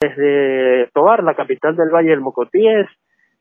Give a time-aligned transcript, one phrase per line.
[0.00, 2.86] Desde Tobar, la capital del Valle del Mocotíes,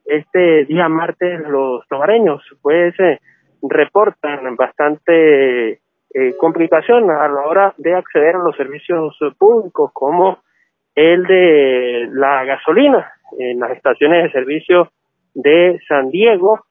[0.03, 3.17] este día martes los tobareños pues eh,
[3.61, 5.79] reportan bastante eh,
[6.37, 10.39] complicación a la hora de acceder a los servicios públicos como
[10.95, 14.91] el de la gasolina en las estaciones de servicio
[15.35, 16.65] de San Diego.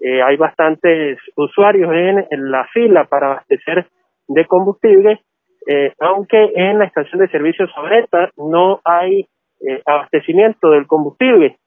[0.00, 3.88] Eh, hay bastantes usuarios en, la fila para abastecer
[4.26, 5.20] de combustible,
[5.66, 9.26] eh, aunque en la estación de servicio Sobreta no hay
[9.66, 11.58] eh, abastecimiento del combustible.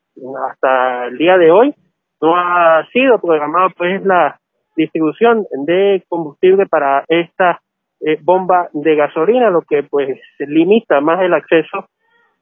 [0.49, 1.73] Hasta el día de hoy
[2.21, 4.39] no ha sido programado pues la
[4.75, 7.61] distribución de combustible para esta
[7.99, 11.87] eh, bomba de gasolina, lo que pues limita más el acceso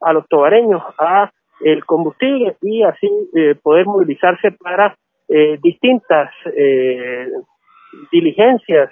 [0.02, 4.98] a los tobareños a el combustible y así eh, poder movilizarse para
[5.30, 6.30] eh, distintas
[8.12, 8.92] diligencias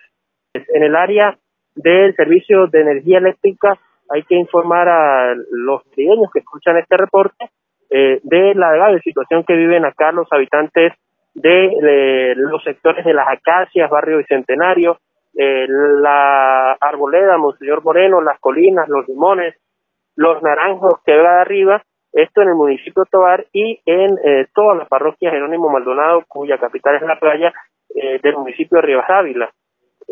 [0.53, 1.38] en el área
[1.75, 3.77] del servicio de energía eléctrica.
[4.13, 7.49] Hay que informar a los trigueños que escuchan este reporte
[7.90, 10.94] eh, de la grave situación que viven acá los habitantes
[11.33, 15.00] de, los sectores de las acacias, barrio bicentenario,
[15.36, 19.55] eh, la arboleda, Monseñor Moreno, las colinas, los limones,
[20.16, 24.75] los naranjos, que va arriba, esto en el municipio de Tobar y en eh, toda
[24.75, 27.52] la parroquia Jerónimo Maldonado, cuya capital es la playa
[27.95, 29.52] eh, del municipio de Rivas Ávila.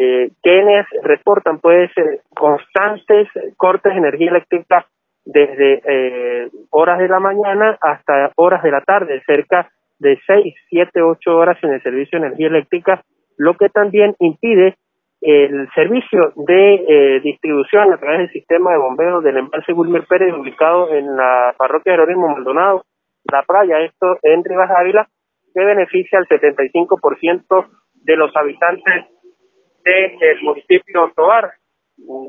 [0.04, 4.88] Eh, quienes reportan pues eh, constantes cortes de energía eléctrica
[5.24, 11.04] desde eh, horas de la mañana hasta horas de la tarde, cerca de 6, 7,
[11.04, 13.04] 8 horas en el servicio de energía eléctrica,
[13.38, 14.76] lo que también impide
[15.22, 20.34] el servicio de eh, distribución a través del sistema de bombeo del embalse Wilmer Pérez
[20.34, 22.86] ubicado en la parroquia Jerónimo Maldonado,
[23.32, 25.08] la playa, esto en Rivas Ávila,
[25.54, 27.68] que beneficia al 75%
[28.04, 29.06] de los habitantes
[29.84, 31.54] del municipio Tobar.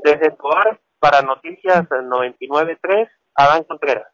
[0.04, 4.11] Desde Tobar, para Noticias 99.3, Adán Contreras.